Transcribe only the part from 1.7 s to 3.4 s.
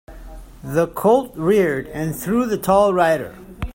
and threw the tall rider.